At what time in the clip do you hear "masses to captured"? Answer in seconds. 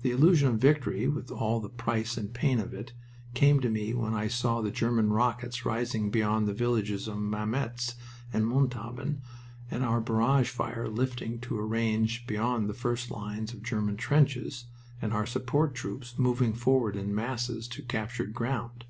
17.14-18.32